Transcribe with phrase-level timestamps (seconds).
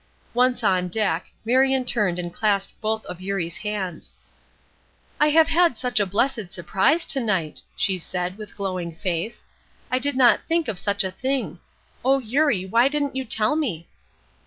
[0.33, 4.15] Once on deck, Marion turned and clasped both of Eurie's hands.
[5.19, 9.45] "I have had such a blessed surprise to night!" she said, with glowing face.
[9.91, 11.59] "I did not think of such a thing!
[12.03, 13.87] O Eurie, why didn't you tell me?"